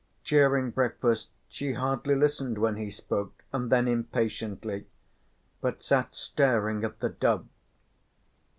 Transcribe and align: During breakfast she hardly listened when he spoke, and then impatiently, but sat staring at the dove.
During 0.23 0.71
breakfast 0.71 1.29
she 1.47 1.73
hardly 1.73 2.15
listened 2.15 2.57
when 2.57 2.75
he 2.75 2.89
spoke, 2.89 3.43
and 3.53 3.69
then 3.71 3.87
impatiently, 3.87 4.87
but 5.61 5.83
sat 5.83 6.15
staring 6.15 6.83
at 6.83 7.01
the 7.01 7.09
dove. 7.09 7.45